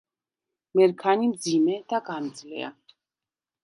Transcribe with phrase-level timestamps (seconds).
[0.79, 2.77] მერქანი მძიმე და გამძლეა.